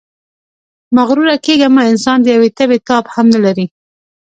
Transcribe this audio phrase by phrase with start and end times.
[0.97, 3.65] مغروره کېږئ مه، انسان د یوې تبې تاب هم نلري.